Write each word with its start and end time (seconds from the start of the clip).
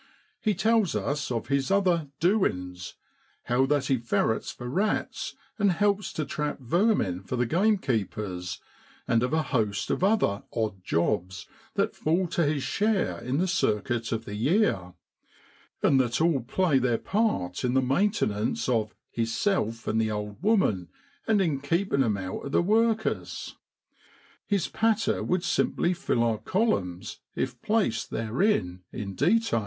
He 0.39 0.55
tells 0.55 0.95
us 0.95 1.29
of 1.29 1.49
his 1.49 1.69
other' 1.69 2.07
doin's' 2.29 2.95
how 3.43 3.67
that 3.67 3.85
he 3.85 3.97
ferrets 3.99 4.49
for 4.51 4.67
rats 4.67 5.35
and 5.59 5.73
helps 5.73 6.11
to 6.13 6.25
trap 6.25 6.59
vermin 6.59 7.21
for 7.21 7.35
the 7.35 7.45
gamekeepers, 7.45 8.59
and 9.07 9.21
of 9.21 9.31
a 9.31 9.43
host 9.43 9.91
of 9.91 10.03
other 10.03 10.41
i 10.41 10.41
odd 10.59 10.83
jobs' 10.83 11.45
that 11.75 11.95
fall 11.95 12.25
to 12.29 12.43
his 12.45 12.63
share 12.63 13.19
in 13.19 13.37
the 13.37 13.47
circuit 13.47 14.11
of 14.11 14.25
the 14.25 14.33
year; 14.33 14.95
and 15.83 16.01
that 16.01 16.19
all 16.19 16.39
play 16.41 16.79
their 16.79 16.97
part 16.97 17.63
in 17.63 17.75
the 17.75 17.79
maintenance 17.79 18.67
of' 18.67 18.95
hisself 19.11 19.87
an' 19.87 19.99
the 19.99 20.09
old 20.09 20.41
woman, 20.41 20.89
and 21.27 21.39
in 21.41 21.59
keepin' 21.59 22.03
'em 22.03 22.17
out 22.17 22.47
of 22.47 22.51
the 22.51 22.63
workus.' 22.63 23.53
His 24.47 24.67
patter 24.67 25.21
would 25.21 25.43
simply 25.43 25.93
fill 25.93 26.23
our 26.23 26.39
columns, 26.39 27.19
if 27.35 27.61
placed 27.61 28.09
therein 28.09 28.81
in 28.91 29.13
detail. 29.13 29.59